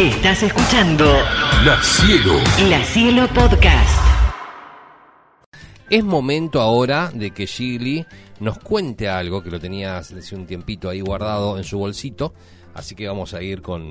[0.00, 1.04] Estás escuchando
[1.62, 2.38] La Cielo.
[2.70, 4.00] La Cielo Podcast.
[5.90, 8.06] Es momento ahora de que Gigli
[8.38, 12.32] nos cuente algo que lo tenías desde un tiempito ahí guardado en su bolsito.
[12.72, 13.90] Así que vamos a ir con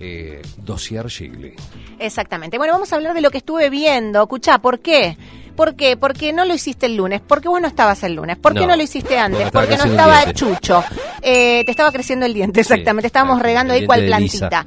[0.00, 1.54] eh, Dossier Gigli.
[2.00, 2.58] Exactamente.
[2.58, 4.20] Bueno, vamos a hablar de lo que estuve viendo.
[4.20, 5.16] Escuchá, ¿por qué?
[5.54, 5.96] ¿Por qué?
[5.96, 7.20] Porque no lo hiciste el lunes.
[7.24, 8.38] Porque vos no estabas el lunes.
[8.38, 9.52] ¿Por qué No, no, lo hiciste antes?
[9.52, 10.32] porque no estaba.
[10.32, 10.82] Chucho.
[11.22, 13.06] Eh, te estaba creciendo el diente, exactamente.
[13.06, 14.66] Estábamos regando ahí cual Lisa.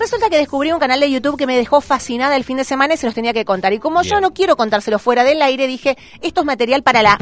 [0.00, 2.94] Resulta que descubrí un canal de YouTube que me dejó fascinada el fin de semana
[2.94, 3.72] y se los tenía que contar.
[3.74, 7.18] Y como yo no quiero contárselo fuera del aire, dije, esto es material para la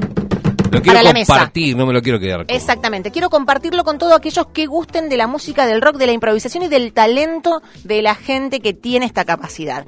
[0.71, 1.33] Lo quiero Para la mesa.
[1.33, 2.45] compartir, no me lo quiero quedar.
[2.47, 6.07] como- Exactamente, quiero compartirlo con todos aquellos que gusten de la música, del rock, de
[6.07, 9.85] la improvisación y del talento de la gente que tiene esta capacidad.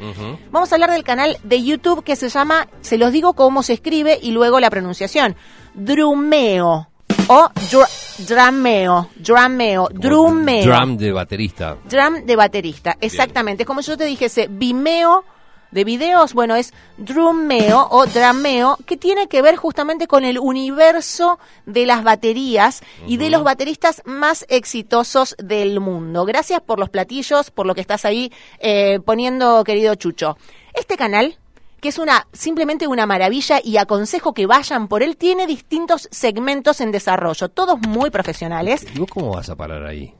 [0.51, 3.75] Vamos a hablar del canal de YouTube que se llama, se los digo cómo se
[3.75, 5.37] escribe y luego la pronunciación,
[5.75, 6.90] Drumeo
[7.33, 7.89] o dr-
[8.27, 10.65] Drameo, Drameo, Drumeo.
[10.65, 11.77] Drum de baterista.
[11.88, 13.62] Drum de baterista, exactamente.
[13.62, 15.25] Es como yo te dijese, Vimeo
[15.71, 21.38] de videos, bueno, es Drummeo o Drameo, que tiene que ver justamente con el universo
[21.66, 26.24] de las baterías y de los bateristas más exitosos del mundo.
[26.24, 30.37] Gracias por los platillos, por lo que estás ahí eh, poniendo, querido Chucho.
[30.74, 31.38] Este canal
[31.81, 36.81] que es una simplemente una maravilla y aconsejo que vayan por él, tiene distintos segmentos
[36.81, 40.15] en desarrollo, todos muy profesionales, ¿Y vos cómo vas a parar ahí?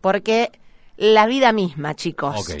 [0.00, 0.52] porque
[0.96, 2.36] la vida misma, chicos.
[2.38, 2.56] Ok.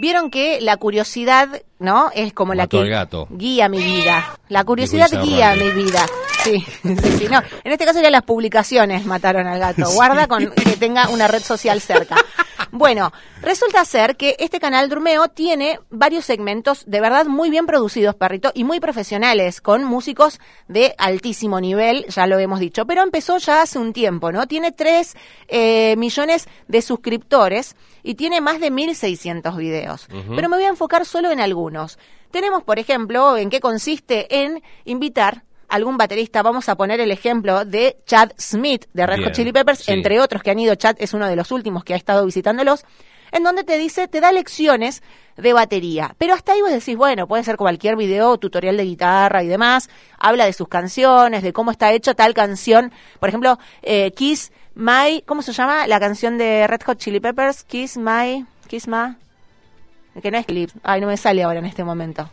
[0.00, 2.10] Vieron que la curiosidad, ¿no?
[2.14, 3.26] Es como la que gato.
[3.30, 4.38] guía mi vida.
[4.52, 6.04] La curiosidad guía mi vida.
[6.44, 7.26] Sí, sí, sí.
[7.30, 9.90] No, en este caso ya las publicaciones mataron al gato.
[9.92, 12.16] Guarda con que tenga una red social cerca.
[12.70, 18.14] Bueno, resulta ser que este canal Durmeo tiene varios segmentos de verdad muy bien producidos,
[18.14, 22.84] perrito, y muy profesionales, con músicos de altísimo nivel, ya lo hemos dicho.
[22.84, 24.46] Pero empezó ya hace un tiempo, ¿no?
[24.46, 30.08] Tiene 3 millones de suscriptores y tiene más de 1.600 videos.
[30.36, 31.98] Pero me voy a enfocar solo en algunos.
[32.32, 37.64] Tenemos, por ejemplo, en qué consiste en invitar algún baterista, vamos a poner el ejemplo
[37.66, 39.92] de Chad Smith de Red Bien, Hot Chili Peppers, sí.
[39.92, 42.84] entre otros que han ido, Chad es uno de los últimos que ha estado visitándolos,
[43.32, 45.02] en donde te dice, te da lecciones
[45.36, 46.14] de batería.
[46.16, 49.90] Pero hasta ahí vos decís, bueno, puede ser cualquier video, tutorial de guitarra y demás,
[50.18, 55.22] habla de sus canciones, de cómo está hecha tal canción, por ejemplo, eh, Kiss My,
[55.26, 55.86] ¿cómo se llama?
[55.86, 59.16] La canción de Red Hot Chili Peppers, Kiss My, Kiss My,
[60.20, 62.28] que no es clip, ay, no me sale ahora en este momento.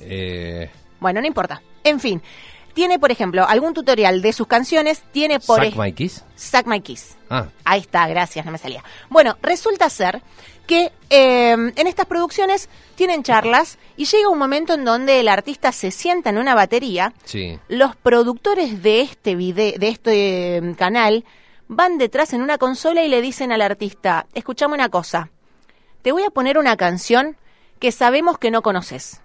[0.00, 1.62] Eh, Bueno, no importa.
[1.84, 2.22] En fin,
[2.74, 5.56] tiene, por ejemplo, algún tutorial de sus canciones, tiene por...
[5.64, 6.24] Suck ej- My Kiss.
[6.36, 7.16] Suck My Kiss.
[7.30, 8.82] Ah, Ahí está, gracias, no me salía.
[9.10, 10.22] Bueno, resulta ser
[10.66, 15.72] que eh, en estas producciones tienen charlas y llega un momento en donde el artista
[15.72, 17.58] se sienta en una batería, sí.
[17.68, 21.24] los productores de este video, de este eh, canal
[21.68, 25.30] van detrás en una consola y le dicen al artista, escuchame una cosa,
[26.02, 27.36] te voy a poner una canción
[27.78, 29.20] que sabemos que no conoces,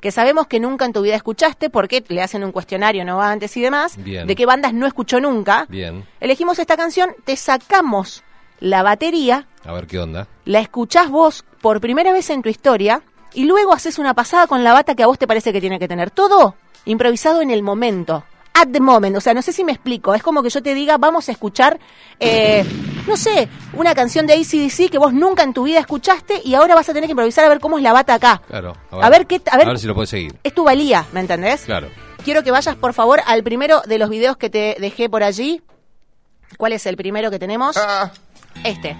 [0.00, 3.56] que sabemos que nunca en tu vida escuchaste, porque le hacen un cuestionario no antes
[3.56, 4.26] y demás, Bien.
[4.26, 5.66] de qué bandas no escuchó nunca.
[5.68, 6.06] Bien.
[6.20, 8.22] Elegimos esta canción, te sacamos
[8.60, 10.26] la batería, A ver qué onda.
[10.44, 13.02] la escuchás vos por primera vez en tu historia
[13.34, 15.78] y luego haces una pasada con la bata que a vos te parece que tiene
[15.78, 16.10] que tener.
[16.10, 18.24] Todo improvisado en el momento.
[18.54, 19.16] At the moment.
[19.16, 20.14] O sea, no sé si me explico.
[20.14, 21.78] Es como que yo te diga, vamos a escuchar,
[22.18, 22.64] eh,
[23.06, 26.74] no sé, una canción de ACDC que vos nunca en tu vida escuchaste y ahora
[26.74, 28.42] vas a tener que improvisar a ver cómo es la bata acá.
[28.48, 28.76] Claro.
[28.90, 30.34] A ver qué- a ver- si lo puedes seguir.
[30.42, 31.62] Es tu valía, ¿me entendés?
[31.62, 31.88] Claro.
[32.24, 35.62] Quiero que vayas, por favor, al primero de los videos que te dejé por allí.
[36.56, 37.76] ¿Cuál es el primero que tenemos?
[38.64, 38.96] Este.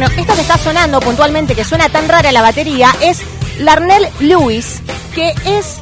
[0.00, 3.20] Bueno, esto que está sonando puntualmente, que suena tan rara la batería, es
[3.58, 4.80] Larnell Lewis,
[5.14, 5.76] que es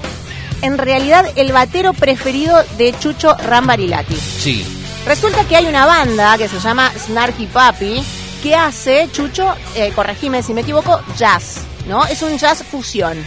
[0.61, 4.17] en realidad el batero preferido de Chucho Rambarilati.
[4.17, 4.67] Sí.
[5.07, 8.05] Resulta que hay una banda que se llama Snarky Papi
[8.43, 12.05] que hace, Chucho, eh, corregime si me equivoco, jazz, ¿no?
[12.05, 13.25] Es un jazz fusión.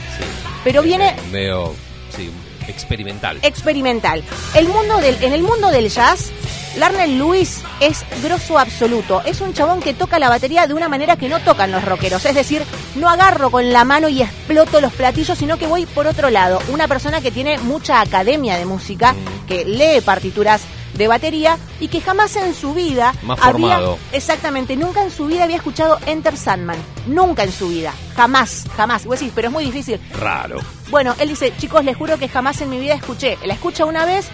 [0.66, 1.74] Pero viene Medio,
[2.14, 2.30] sí,
[2.68, 3.40] experimental.
[3.42, 4.24] experimental.
[4.56, 6.31] El mundo del, en el mundo del jazz,
[6.78, 9.22] Larnell Lewis es grosso absoluto.
[9.25, 12.25] Es un chabón que toca la batería de una manera que no tocan los rockeros.
[12.25, 12.63] Es decir,
[12.96, 16.60] no agarro con la mano y exploto los platillos, sino que voy por otro lado.
[16.69, 19.16] Una persona que tiene mucha academia de música,
[19.48, 20.62] que lee partituras
[21.01, 23.98] de batería y que jamás en su vida Más había formado.
[24.12, 26.77] exactamente nunca en su vida había escuchado Enter Sandman
[27.07, 30.59] nunca en su vida jamás jamás y vos decís pero es muy difícil Raro.
[30.89, 33.38] bueno, él dice, chicos, les juro que jamás en mi vida escuché.
[33.45, 34.27] La escucha una vez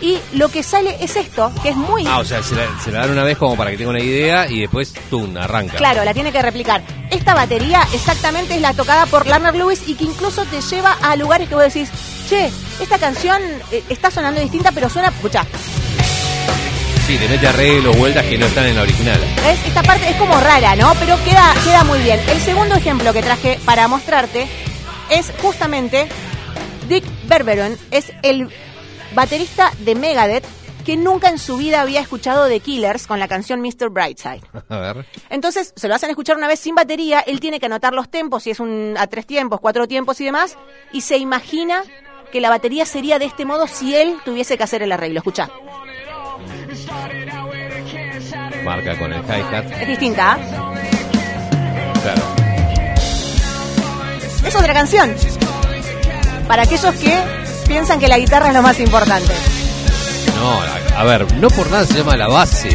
[0.00, 2.06] y lo que sale es esto, que es muy...
[2.06, 4.00] Ah, o sea, se la, se la dan una vez como para que tenga una
[4.00, 5.36] idea y después, ¡tum!
[5.36, 5.76] arranca.
[5.76, 6.82] Claro, la tiene que replicar.
[7.10, 11.16] Esta batería exactamente es la tocada por Larner Lewis y que incluso te lleva a
[11.16, 11.90] lugares que vos decís,
[12.28, 12.50] che,
[12.80, 15.44] esta canción eh, está sonando distinta, pero suena, escuchá,
[17.10, 19.18] Sí, le mete arreglos, vueltas que no están en la original.
[19.42, 19.66] ¿ves?
[19.66, 20.92] Esta parte es como rara, ¿no?
[21.00, 22.20] Pero queda, queda muy bien.
[22.28, 24.46] El segundo ejemplo que traje para mostrarte
[25.10, 26.06] es justamente
[26.88, 28.48] Dick Berberon, es el
[29.12, 30.44] baterista de Megadeth
[30.86, 33.88] que nunca en su vida había escuchado The Killers con la canción Mr.
[33.90, 34.42] Brightside.
[34.68, 35.04] A ver.
[35.30, 38.44] Entonces se lo hacen escuchar una vez sin batería, él tiene que anotar los tempos,
[38.44, 40.56] si es un a tres tiempos, cuatro tiempos y demás,
[40.92, 41.82] y se imagina
[42.30, 45.18] que la batería sería de este modo si él tuviese que hacer el arreglo.
[45.18, 45.50] Escucha,
[48.64, 49.70] Marca con el hi-hat.
[49.80, 50.38] es distinta, ¿ah?
[52.02, 52.22] Claro.
[54.44, 55.14] Es otra canción.
[56.46, 57.18] Para aquellos que
[57.68, 59.32] piensan que la guitarra es lo más importante.
[60.36, 60.60] No,
[60.96, 62.70] a, ver, no por nada se llama la base.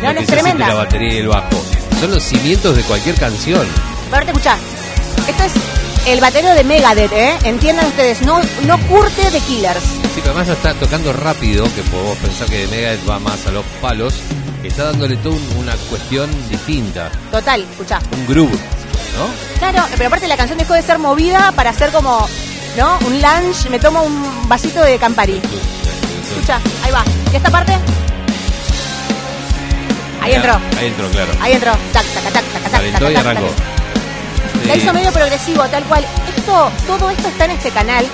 [0.00, 0.68] No, no, es tremenda.
[0.68, 1.62] la batería y el bajo.
[2.00, 3.66] Son los cimientos de cualquier canción.
[4.04, 4.56] Pero ahorita escuchá.
[5.28, 5.52] Esto es
[6.06, 7.38] el batero de Megadeth, ¿eh?
[7.44, 9.97] Entiendan ustedes, no, no curte de Killers.
[10.24, 13.64] Además lo está tocando rápido, que podemos pensar que de Megadeth va más a los
[13.80, 14.14] palos.
[14.62, 17.10] Está dándole toda un- una cuestión distinta.
[17.30, 17.98] Total, escuchá.
[18.12, 19.58] Un groove, ¿no?
[19.58, 22.28] Claro, pero aparte la canción dejó de ser movida para hacer como,
[22.76, 22.98] ¿no?
[23.06, 25.40] Un lunch, me tomo un vasito de Campari.
[26.30, 27.04] Escucha, ahí va.
[27.32, 27.78] ¿Y esta parte?
[30.20, 30.54] Ahí entró.
[30.78, 31.32] Ahí entró, claro.
[31.40, 31.72] Ahí entró.
[31.92, 33.46] Tac, tac, tac, tac, tac, y arrancó.
[34.66, 36.04] La hizo medio progresivo, tal cual.
[36.36, 38.06] Esto, todo esto está en este canal.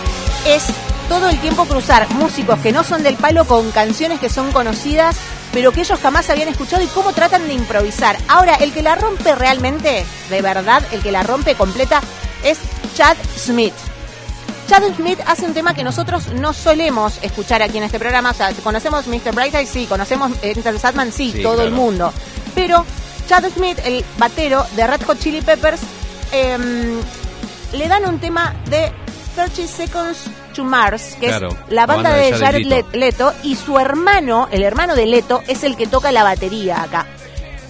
[0.46, 0.64] Es
[1.08, 5.16] todo el tiempo cruzar músicos que no son del palo con canciones que son conocidas,
[5.52, 8.16] pero que ellos jamás habían escuchado y cómo tratan de improvisar.
[8.28, 12.00] Ahora, el que la rompe realmente, de verdad, el que la rompe completa,
[12.42, 12.58] es
[12.96, 13.74] Chad Smith.
[14.68, 18.30] Chad Smith hace un tema que nosotros no solemos escuchar aquí en este programa.
[18.30, 19.34] O sea, conocemos Mr.
[19.34, 22.12] Brightside, sí, conocemos Enter Sadman, sí, Sí, todo el mundo.
[22.54, 22.84] Pero
[23.28, 25.80] Chad Smith, el batero de Red Hot Chili Peppers,
[26.32, 26.98] em,
[27.72, 28.90] le dan un tema de
[29.34, 30.18] 30 Seconds
[30.54, 32.88] to Mars, que Claro, es la banda, de Jared Leto.
[32.92, 36.82] Le- Leto, y su hermano, el hermano de Leto, es el que toca la batería
[36.82, 37.06] acá.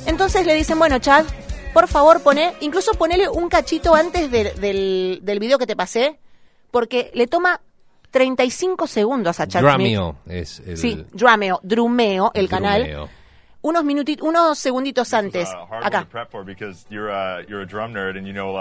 [0.07, 1.25] Entonces le dicen, bueno, Chad,
[1.73, 6.19] por favor, poné, incluso ponele un cachito antes de- del, del video que te pasé,
[6.71, 7.61] porque le toma
[8.11, 9.71] 35 segundos a Chad Smith.
[9.71, 10.77] Drameo es el.
[10.77, 12.83] Sí, Drameo, Drumeo, el, canal.
[12.83, 13.09] Drumeo.
[13.65, 16.07] Unos minutitos, unos segunditos antes, uh, acá.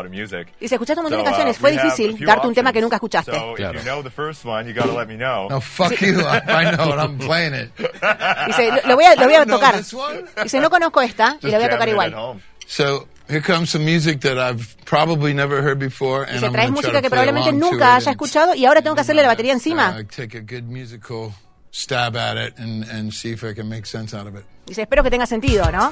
[0.09, 0.47] music.
[0.61, 2.79] Y se escuchaste un montón de So, uh, canciones, fue difícil darte un tema que
[2.79, 3.31] nunca escuchaste.
[3.36, 3.77] So Claro.
[3.79, 5.50] if you know the first one, you gotta let me know.
[5.50, 6.22] No, fuck you.
[6.22, 7.00] I, know it.
[7.00, 7.72] I'm playing it.
[8.48, 9.75] Dice, lo, lo voy a, lo voy a tocar.
[10.41, 12.39] Dice, no conozco esta y la voy a tocar igual.
[12.65, 17.01] So here comes some music that I've probably never heard before, and I'm traes música
[17.01, 19.98] que probablemente nunca haya escuchado y ahora tengo que hacerle la batería encima.
[20.00, 21.33] uh, take a good musical
[21.74, 24.46] stab at it and, and see if I can make sense out of it.
[24.65, 25.92] Dice, espero que tenga sentido, ¿no?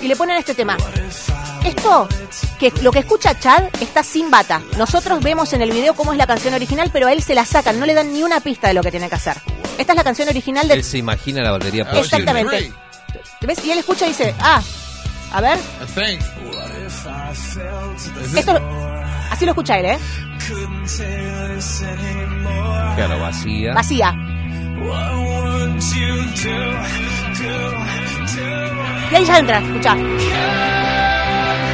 [0.00, 0.76] Y le ponen este tema.
[1.64, 2.08] Esto,
[2.60, 4.62] que lo que escucha Chad está sin bata.
[4.76, 7.44] Nosotros vemos en el video cómo es la canción original, pero a él se la
[7.44, 9.36] sacan, no le dan ni una pista de lo que tiene que hacer.
[9.76, 10.74] Esta es la canción original de...
[10.74, 12.04] Él se imagina la batería posible.
[12.04, 12.72] Exactamente.
[13.40, 13.64] ¿Ves?
[13.64, 14.62] Y él escucha y dice, ah,
[15.32, 15.58] a ver,
[18.36, 18.60] esto...
[19.30, 19.98] Así lo escucha él, ¿eh?
[22.96, 23.74] Claro, vacía.
[23.74, 24.27] Vacía.
[29.10, 29.96] Y ahí ya entra, escucha.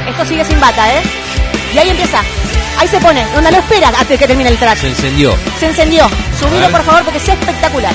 [0.09, 1.01] Esto sigue sin bata, ¿eh?
[1.73, 2.21] Y ahí empieza.
[2.77, 4.77] Ahí se pone, donde lo espera hasta que termine el track.
[4.77, 5.35] Se encendió.
[5.59, 6.07] Se encendió.
[6.39, 7.93] Subilo, por favor, porque es espectacular.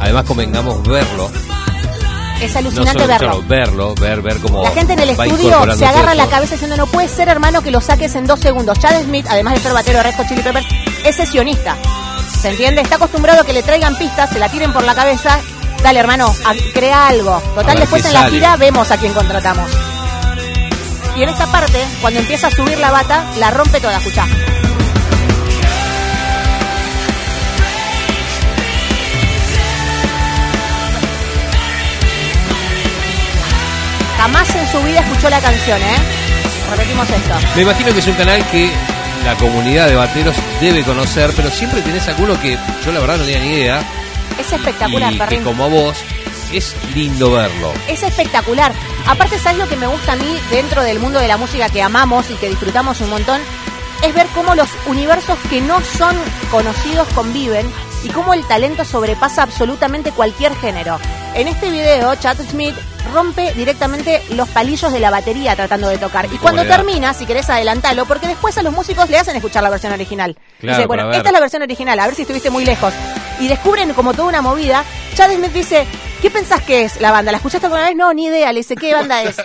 [0.00, 1.30] Además, convengamos verlo.
[2.40, 3.42] Es No alucinante solo verlo.
[3.46, 4.62] verlo, ver, ver cómo.
[4.62, 7.70] La gente en el estudio se agarra la cabeza diciendo no puede ser hermano que
[7.70, 8.78] lo saques en dos segundos.
[8.78, 10.66] Chad Smith, además de ser batero de Red Hot Chili Peppers,
[11.04, 11.76] es sesionista.
[12.40, 12.82] ¿Se entiende?
[12.82, 15.38] Está acostumbrado a que le traigan pistas, se la tiren por la cabeza.
[15.82, 17.40] Dale hermano, a- crea algo.
[17.54, 19.68] Total, después en la gira vemos a quién contratamos.
[21.16, 24.24] Y en esta parte, cuando empieza a subir la bata, la rompe toda, escuchá.
[34.18, 35.96] Jamás en su vida escuchó la canción, ¿eh?
[36.70, 37.34] Repetimos esto.
[37.54, 38.68] Me imagino que es un canal que
[39.24, 43.24] la comunidad de bateros debe conocer, pero siempre tenés alguno que yo la verdad no
[43.24, 43.82] tenía ni idea.
[44.38, 45.44] Es espectacular, y que Perrín.
[45.44, 45.96] como a vos,
[46.52, 47.72] es lindo verlo.
[47.88, 48.72] Es espectacular.
[49.06, 51.80] Aparte, ¿sabes lo que me gusta a mí dentro del mundo de la música que
[51.80, 53.40] amamos y que disfrutamos un montón?
[54.02, 56.16] Es ver cómo los universos que no son
[56.50, 57.70] conocidos conviven
[58.02, 60.98] y cómo el talento sobrepasa absolutamente cualquier género.
[61.34, 62.74] En este video, Chad Smith
[63.12, 66.26] rompe directamente los palillos de la batería tratando de tocar.
[66.32, 69.70] Y cuando termina, si querés adelantalo, porque después a los músicos le hacen escuchar la
[69.70, 70.36] versión original.
[70.60, 72.92] Claro, dice, bueno, esta es la versión original, a ver si estuviste muy lejos.
[73.40, 74.84] Y descubren como toda una movida.
[75.14, 75.86] Chad Smith dice,
[76.20, 77.30] ¿qué pensás que es la banda?
[77.32, 77.96] ¿La escuchaste alguna vez?
[77.96, 78.52] No, ni idea.
[78.52, 79.38] Le dice, ¿qué banda es?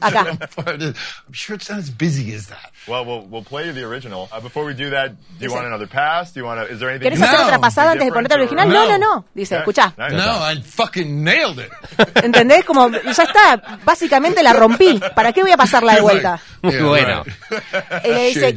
[0.00, 0.26] Acá.
[0.56, 0.94] I'm
[1.32, 2.70] sure it's not as busy as that.
[2.86, 4.28] Well, we'll, we'll play the original.
[4.32, 6.32] Uh, before we do that, do you want another pass?
[6.32, 7.44] Do you want to, is there anything ¿Querés hacer No.
[7.46, 8.68] otra pasada antes de ponerte el original?
[8.68, 9.24] No, no, no.
[9.34, 9.60] Dice, Okay.
[9.60, 9.94] escuchá.
[9.96, 11.70] No, I fucking nailed it.
[12.24, 12.64] ¿Entendés?
[12.64, 13.78] Como, ya está.
[13.84, 15.00] Básicamente la rompí.
[15.14, 16.40] ¿Para qué voy a pasarla de vuelta?
[16.62, 17.24] Muy Yeah, bueno.
[18.04, 18.54] Y le dice,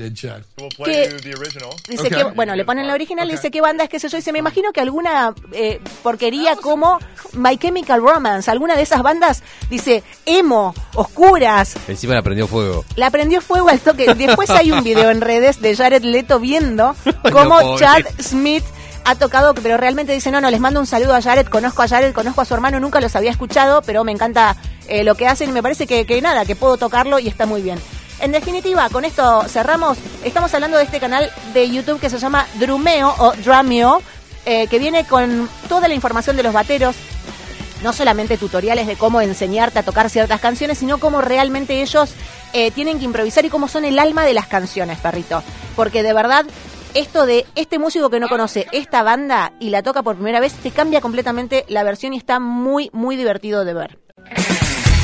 [2.09, 4.17] que, bueno, le ponen la original, le dice qué banda es que sé yo.
[4.17, 6.99] Dice, me imagino que alguna eh, porquería como
[7.33, 12.85] My Chemical Romance, alguna de esas bandas, dice, emo, oscuras, Encima la prendió fuego.
[12.95, 14.13] la prendió fuego al toque.
[14.15, 16.95] Después hay un video en redes de Jared Leto viendo
[17.31, 17.77] cómo.
[17.77, 18.63] Chad Smith
[19.05, 21.87] ha tocado, pero realmente dice, no, no, les mando un saludo a Jared, conozco a
[21.87, 24.55] Jared, conozco a su hermano, nunca los había escuchado, pero me encanta
[24.87, 27.61] eh, lo que hacen me parece que, que nada, que puedo tocarlo y está muy
[27.61, 27.79] bien.
[28.19, 29.97] En definitiva, con esto cerramos.
[30.23, 34.01] Estamos hablando de este canal de YouTube que se llama Drumeo o Drameo,
[34.45, 36.95] eh, que viene con toda la información de los bateros,
[37.81, 42.13] no solamente tutoriales de cómo enseñarte a tocar ciertas canciones, sino cómo realmente ellos
[42.53, 45.43] eh, tienen que improvisar y cómo son el alma de las canciones, perrito.
[45.75, 46.45] Porque de verdad,
[46.93, 50.53] esto de este músico que no conoce esta banda y la toca por primera vez,
[50.53, 54.02] te cambia completamente la versión y está muy, muy divertido de ver.